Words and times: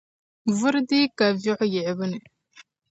Vuri 0.57 0.79
dii 0.87 1.07
ka 1.17 1.25
viɣu 1.41 1.65
yiɣibu 1.73 2.05
ni. 2.11 2.19